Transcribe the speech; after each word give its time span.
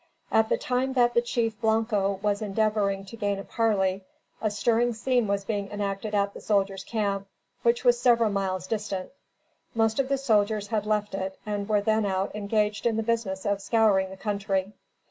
At 0.31 0.49
the 0.49 0.57
time 0.57 0.93
that 0.93 1.13
the 1.13 1.21
chief 1.21 1.61
Blanco 1.61 2.19
was 2.23 2.41
endeavoring 2.41 3.05
to 3.05 3.15
gain 3.15 3.37
a 3.37 3.43
parley, 3.43 4.03
a 4.41 4.49
stirring 4.49 4.93
scene 4.95 5.27
was 5.27 5.43
being 5.43 5.69
enacted 5.69 6.15
at 6.15 6.33
the 6.33 6.41
soldiers' 6.41 6.83
camp, 6.83 7.27
which 7.61 7.83
was 7.83 7.99
several 7.99 8.31
miles 8.31 8.65
distant. 8.65 9.11
Most 9.75 9.99
of 9.99 10.09
the 10.09 10.17
soldiers 10.17 10.69
had 10.69 10.87
left 10.87 11.13
it 11.13 11.37
and 11.45 11.69
were 11.69 11.81
then 11.81 12.07
out 12.07 12.33
engaged 12.35 12.87
in 12.87 12.97
the 12.97 13.03
business 13.03 13.45
of 13.45 13.61
scouring 13.61 14.09
the 14.09 14.17
country. 14.17 14.73